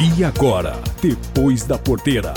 E 0.00 0.22
agora, 0.22 0.74
depois 1.02 1.64
da 1.64 1.76
porteira. 1.76 2.34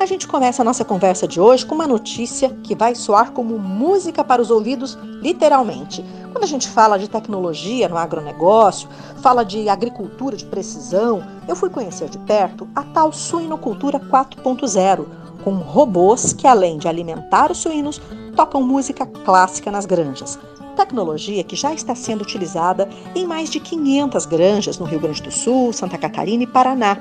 A 0.00 0.04
gente 0.04 0.26
começa 0.26 0.62
a 0.62 0.64
nossa 0.64 0.84
conversa 0.84 1.28
de 1.28 1.40
hoje 1.40 1.64
com 1.64 1.76
uma 1.76 1.86
notícia 1.86 2.50
que 2.64 2.74
vai 2.74 2.96
soar 2.96 3.30
como 3.30 3.56
música 3.56 4.24
para 4.24 4.42
os 4.42 4.50
ouvidos, 4.50 4.98
literalmente. 5.22 6.04
Quando 6.32 6.42
a 6.42 6.48
gente 6.48 6.66
fala 6.66 6.98
de 6.98 7.08
tecnologia 7.08 7.88
no 7.88 7.96
agronegócio, 7.96 8.88
fala 9.22 9.44
de 9.44 9.68
agricultura 9.68 10.36
de 10.36 10.44
precisão, 10.44 11.24
eu 11.46 11.54
fui 11.54 11.70
conhecer 11.70 12.08
de 12.08 12.18
perto 12.18 12.68
a 12.74 12.82
tal 12.82 13.12
suinocultura 13.12 14.00
4.0, 14.00 15.06
com 15.44 15.54
robôs 15.54 16.32
que, 16.32 16.48
além 16.48 16.78
de 16.78 16.88
alimentar 16.88 17.52
os 17.52 17.58
suínos, 17.58 18.00
tocam 18.36 18.62
música 18.62 19.06
clássica 19.06 19.70
nas 19.70 19.86
granjas. 19.86 20.38
Tecnologia 20.76 21.42
que 21.42 21.56
já 21.56 21.72
está 21.72 21.94
sendo 21.94 22.20
utilizada 22.20 22.86
em 23.14 23.26
mais 23.26 23.48
de 23.48 23.58
500 23.58 24.26
granjas 24.26 24.78
no 24.78 24.84
Rio 24.84 25.00
Grande 25.00 25.22
do 25.22 25.32
Sul, 25.32 25.72
Santa 25.72 25.96
Catarina 25.96 26.42
e 26.42 26.46
Paraná. 26.46 26.98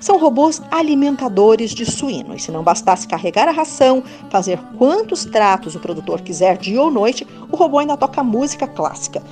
São 0.00 0.18
robôs 0.18 0.60
alimentadores 0.72 1.70
de 1.70 1.86
suínos. 1.86 2.42
Se 2.42 2.50
não 2.50 2.64
bastasse 2.64 3.06
carregar 3.06 3.46
a 3.46 3.52
ração, 3.52 4.02
fazer 4.28 4.58
quantos 4.76 5.24
tratos 5.24 5.76
o 5.76 5.80
produtor 5.80 6.20
quiser 6.20 6.58
dia 6.58 6.82
ou 6.82 6.90
noite, 6.90 7.24
o 7.48 7.56
robô 7.56 7.78
ainda 7.78 7.96
toca 7.96 8.24
música 8.24 8.66
clássica. 8.66 9.22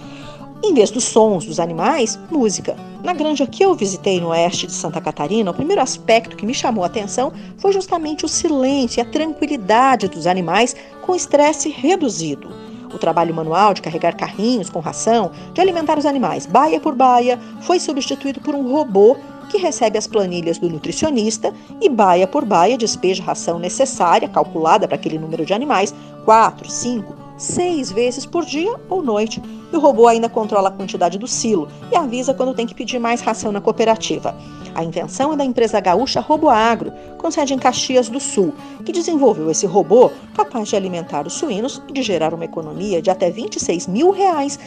Em 0.62 0.72
vez 0.72 0.92
dos 0.92 1.04
sons 1.04 1.44
dos 1.44 1.58
animais, 1.58 2.16
música. 2.30 2.76
Na 3.02 3.14
granja 3.14 3.46
que 3.46 3.62
eu 3.62 3.74
visitei 3.74 4.20
no 4.20 4.28
oeste 4.28 4.66
de 4.66 4.72
Santa 4.72 5.00
Catarina, 5.00 5.50
o 5.50 5.54
primeiro 5.54 5.80
aspecto 5.80 6.36
que 6.36 6.44
me 6.44 6.52
chamou 6.52 6.84
a 6.84 6.86
atenção 6.86 7.32
foi 7.56 7.72
justamente 7.72 8.26
o 8.26 8.28
silêncio 8.28 9.00
e 9.00 9.02
a 9.02 9.10
tranquilidade 9.10 10.06
dos 10.06 10.26
animais 10.26 10.76
com 11.00 11.14
estresse 11.14 11.70
reduzido. 11.70 12.50
O 12.92 12.98
trabalho 12.98 13.34
manual 13.34 13.72
de 13.72 13.80
carregar 13.80 14.16
carrinhos 14.16 14.68
com 14.68 14.80
ração, 14.80 15.30
de 15.54 15.60
alimentar 15.62 15.98
os 15.98 16.04
animais 16.04 16.44
baia 16.44 16.78
por 16.78 16.94
baia, 16.94 17.38
foi 17.62 17.80
substituído 17.80 18.40
por 18.40 18.54
um 18.54 18.70
robô 18.70 19.16
que 19.48 19.56
recebe 19.56 19.96
as 19.96 20.06
planilhas 20.06 20.58
do 20.58 20.68
nutricionista 20.68 21.54
e 21.80 21.88
baia 21.88 22.26
por 22.26 22.44
baia 22.44 22.76
despeja 22.76 23.22
a 23.22 23.26
ração 23.26 23.58
necessária, 23.58 24.28
calculada 24.28 24.86
para 24.86 24.96
aquele 24.96 25.18
número 25.18 25.46
de 25.46 25.54
animais, 25.54 25.94
4, 26.24 26.70
5, 26.70 27.19
seis 27.40 27.90
vezes 27.90 28.26
por 28.26 28.44
dia 28.44 28.74
ou 28.88 29.02
noite. 29.02 29.42
E 29.72 29.76
o 29.76 29.80
robô 29.80 30.06
ainda 30.06 30.28
controla 30.28 30.68
a 30.68 30.72
quantidade 30.72 31.18
do 31.18 31.26
silo 31.26 31.68
e 31.90 31.96
avisa 31.96 32.34
quando 32.34 32.54
tem 32.54 32.66
que 32.66 32.74
pedir 32.74 32.98
mais 32.98 33.20
ração 33.20 33.50
na 33.50 33.60
cooperativa. 33.60 34.36
A 34.74 34.84
invenção 34.84 35.32
é 35.32 35.36
da 35.36 35.44
empresa 35.44 35.80
gaúcha 35.80 36.20
RoboAgro, 36.20 36.92
com 37.18 37.30
sede 37.30 37.54
em 37.54 37.58
Caxias 37.58 38.08
do 38.08 38.20
Sul, 38.20 38.54
que 38.84 38.92
desenvolveu 38.92 39.50
esse 39.50 39.66
robô 39.66 40.10
capaz 40.34 40.68
de 40.68 40.76
alimentar 40.76 41.26
os 41.26 41.34
suínos 41.34 41.82
e 41.88 41.92
de 41.92 42.02
gerar 42.02 42.32
uma 42.34 42.44
economia 42.44 43.02
de 43.02 43.10
até 43.10 43.30
26 43.30 43.86
mil 43.86 44.10
reais 44.10 44.58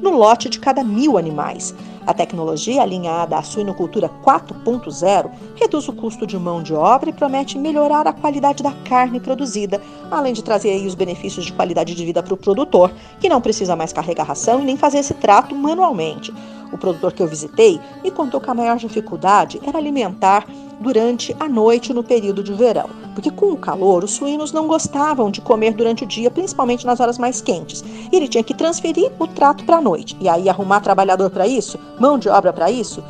no 0.00 0.10
lote 0.10 0.48
de 0.48 0.58
cada 0.58 0.82
mil 0.82 1.18
animais. 1.18 1.74
A 2.06 2.12
tecnologia 2.12 2.82
alinhada 2.82 3.36
à 3.36 3.42
suinocultura 3.42 4.10
4.0 4.24 5.30
reduz 5.54 5.88
o 5.88 5.92
custo 5.92 6.26
de 6.26 6.36
mão 6.36 6.62
de 6.62 6.74
obra 6.74 7.10
e 7.10 7.12
promete 7.12 7.56
melhorar 7.56 8.06
a 8.06 8.12
qualidade 8.12 8.62
da 8.62 8.72
carne 8.84 9.20
produzida, 9.20 9.80
além 10.10 10.32
de 10.32 10.42
trazer 10.42 10.84
os 10.84 10.94
benefícios 10.94 11.44
de 11.44 11.52
qualidade 11.52 11.94
de 11.94 12.04
vida 12.04 12.22
para 12.22 12.34
o 12.34 12.36
produtor, 12.36 12.92
que 13.20 13.28
não 13.28 13.40
precisa 13.40 13.76
mais 13.76 13.92
carregar 13.92 14.26
ração 14.26 14.60
e 14.60 14.64
nem 14.64 14.76
fazer 14.76 14.98
esse 14.98 15.14
trato 15.14 15.54
manualmente. 15.54 16.32
O 16.72 16.78
produtor 16.78 17.12
que 17.12 17.22
eu 17.22 17.28
visitei 17.28 17.78
me 18.02 18.10
contou 18.10 18.40
que 18.40 18.50
a 18.50 18.54
maior 18.54 18.78
dificuldade 18.78 19.60
era 19.64 19.78
alimentar 19.78 20.46
durante 20.80 21.36
a 21.38 21.48
noite 21.48 21.92
no 21.92 22.02
período 22.02 22.42
de 22.42 22.52
verão, 22.52 22.88
porque 23.14 23.30
com 23.30 23.52
o 23.52 23.56
calor 23.56 24.04
os 24.04 24.12
suínos 24.12 24.52
não 24.52 24.66
gostavam 24.66 25.30
de 25.30 25.40
comer 25.40 25.74
durante 25.74 26.04
o 26.04 26.06
dia, 26.06 26.30
principalmente 26.30 26.86
nas 26.86 27.00
horas 27.00 27.18
mais 27.18 27.40
quentes. 27.40 27.84
E 28.10 28.16
ele 28.16 28.28
tinha 28.28 28.44
que 28.44 28.54
transferir 28.54 29.10
o 29.18 29.26
trato 29.26 29.64
para 29.64 29.76
a 29.76 29.80
noite. 29.80 30.16
E 30.20 30.28
aí 30.28 30.48
arrumar 30.48 30.80
trabalhador 30.80 31.30
para 31.30 31.46
isso, 31.46 31.78
mão 31.98 32.18
de 32.18 32.28
obra 32.28 32.52
para 32.52 32.70
isso. 32.70 33.02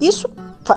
Isso 0.00 0.28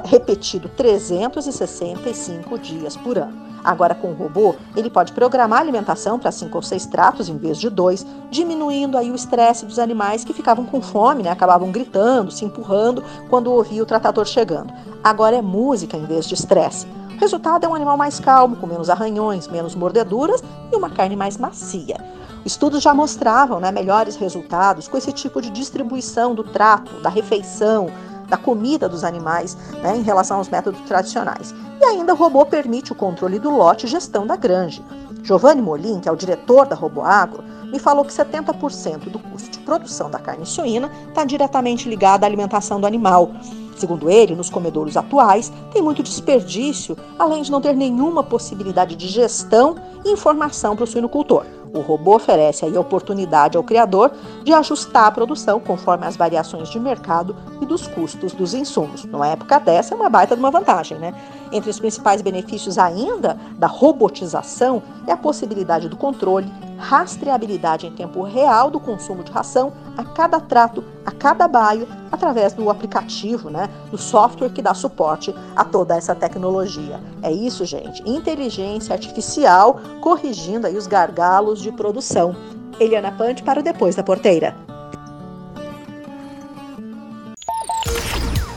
repetido 0.06 0.69
365 0.69 2.58
dias 2.58 2.95
por 2.95 3.17
ano. 3.17 3.44
Agora, 3.64 3.95
com 3.95 4.09
o 4.09 4.14
robô, 4.14 4.56
ele 4.75 4.90
pode 4.90 5.13
programar 5.13 5.59
a 5.59 5.62
alimentação 5.62 6.19
para 6.19 6.31
cinco 6.31 6.57
ou 6.57 6.62
seis 6.62 6.85
tratos 6.85 7.29
em 7.29 7.38
vez 7.38 7.57
de 7.57 7.69
dois, 7.69 8.06
diminuindo 8.29 8.97
aí 8.97 9.09
o 9.09 9.16
estresse 9.16 9.66
dos 9.66 9.79
animais 9.79 10.25
que 10.25 10.34
ficavam 10.34 10.66
com 10.66 10.81
fome, 10.81 11.23
né? 11.23 11.29
acabavam 11.29 11.72
gritando, 11.72 12.29
se 12.29 12.44
empurrando 12.44 13.02
quando 13.29 13.52
ouviam 13.52 13.84
o 13.84 13.85
tratador 13.85 14.25
chegando. 14.25 14.73
Agora 15.02 15.38
é 15.38 15.41
música 15.41 15.96
em 15.96 16.06
vez 16.06 16.28
de 16.28 16.34
estresse. 16.34 16.85
O 17.16 17.19
resultado 17.19 17.66
é 17.66 17.69
um 17.69 17.75
animal 17.75 17.96
mais 17.96 18.19
calmo, 18.19 18.56
com 18.56 18.68
menos 18.68 18.90
arranhões, 18.90 19.47
menos 19.47 19.75
mordeduras 19.75 20.44
e 20.72 20.75
uma 20.75 20.90
carne 20.90 21.16
mais 21.16 21.38
macia. 21.38 21.97
Estudos 22.46 22.81
já 22.81 22.94
mostravam 22.94 23.59
né, 23.59 23.72
melhores 23.72 24.16
resultados 24.16 24.88
com 24.88 24.97
esse 24.97 25.12
tipo 25.13 25.41
de 25.41 25.50
distribuição 25.50 26.35
do 26.35 26.44
trato, 26.44 27.02
da 27.02 27.09
refeição, 27.09 27.90
da 28.28 28.35
comida 28.35 28.90
dos 28.90 29.03
animais 29.03 29.56
né, 29.81 29.96
em 29.96 30.02
relação 30.02 30.38
aos 30.38 30.50
métodos 30.50 30.81
tradicionais. 30.81 31.53
E 31.79 31.85
ainda 31.85 32.13
o 32.13 32.18
robô 32.18 32.46
permite 32.46 32.91
o 32.91 32.96
controle 32.96 33.40
do 33.40 33.50
lote 33.50 33.85
e 33.85 33.90
gestão 33.90 34.25
da 34.25 34.35
granja. 34.35 34.81
Giovanni 35.23 35.61
Molin, 35.61 36.01
que 36.01 36.09
é 36.09 36.11
o 36.11 36.17
diretor 36.17 36.67
da 36.67 36.75
RoboAgro, 36.75 37.44
me 37.72 37.79
falou 37.79 38.03
que 38.03 38.11
70% 38.11 39.09
do 39.09 39.17
custo 39.17 39.51
de 39.51 39.59
produção 39.59 40.11
da 40.11 40.19
carne 40.19 40.45
suína 40.45 40.91
está 41.07 41.23
diretamente 41.23 41.88
ligado 41.88 42.25
à 42.25 42.28
alimentação 42.28 42.79
do 42.79 42.85
animal. 42.85 43.31
Segundo 43.78 44.09
ele, 44.09 44.35
nos 44.35 44.50
comedouros 44.50 44.97
atuais, 44.97 45.51
tem 45.72 45.81
muito 45.81 46.03
desperdício, 46.03 46.97
além 47.17 47.41
de 47.41 47.50
não 47.50 47.61
ter 47.61 47.73
nenhuma 47.73 48.22
possibilidade 48.22 48.97
de 48.97 49.07
gestão 49.07 49.75
e 50.06 50.11
informação 50.11 50.75
para 50.75 50.84
o 50.84 50.88
suinocultor. 50.88 51.45
O 51.73 51.79
robô 51.79 52.17
oferece 52.17 52.63
a 52.63 52.79
oportunidade 52.79 53.57
ao 53.57 53.63
criador 53.63 54.11
de 54.44 54.53
ajustar 54.53 55.07
a 55.07 55.11
produção 55.11 55.59
conforme 55.59 56.06
as 56.06 56.16
variações 56.16 56.69
de 56.69 56.79
mercado 56.79 57.35
e 57.59 57.66
dos 57.66 57.88
custos 57.88 58.31
dos 58.31 58.53
insumos. 58.53 59.03
Numa 59.06 59.28
época 59.28 59.59
dessa, 59.59 59.95
é 59.95 59.97
uma 59.97 60.09
baita 60.09 60.35
de 60.35 60.39
uma 60.39 60.51
vantagem, 60.51 61.00
né? 61.00 61.16
Entre 61.51 61.72
os 61.72 61.79
principais 61.79 62.22
benefícios 62.22 62.78
ainda 62.78 63.38
da 63.57 63.66
robotização 63.66 64.84
é 65.07 65.11
a 65.11 65.17
possibilidade 65.17 65.89
do 65.89 65.97
controle, 65.97 66.51
rastreabilidade 66.83 67.88
em 67.88 67.91
tempo 67.91 68.21
real 68.23 68.69
do 68.69 68.79
consumo 68.79 69.23
de 69.23 69.31
ração 69.31 69.71
a 69.97 70.03
cada 70.03 70.39
trato, 70.39 70.83
a 71.05 71.11
cada 71.11 71.47
baio, 71.47 71.88
através 72.11 72.51
do 72.53 72.69
aplicativo, 72.69 73.49
né, 73.49 73.69
do 73.89 73.97
software 73.97 74.49
que 74.49 74.61
dá 74.61 74.73
suporte 74.73 75.33
a 75.55 75.63
toda 75.63 75.95
essa 75.95 76.13
tecnologia. 76.13 76.99
É 77.22 77.31
isso, 77.31 77.66
gente. 77.66 78.03
Inteligência 78.07 78.93
artificial 78.93 79.79
corrigindo 80.01 80.67
aí 80.67 80.75
os 80.75 80.85
gargalos 80.85 81.61
de 81.61 81.72
produção. 81.72 82.35
Eliana 82.79 83.11
Pante 83.11 83.41
para 83.43 83.59
o 83.59 83.63
Depois 83.63 83.95
da 83.95 84.03
Porteira. 84.03 84.55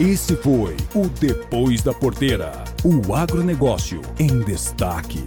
Esse 0.00 0.36
foi 0.36 0.76
o 0.94 1.08
Depois 1.08 1.82
da 1.82 1.94
Porteira. 1.94 2.52
O 2.84 3.14
agronegócio 3.14 4.00
em 4.18 4.40
destaque. 4.40 5.24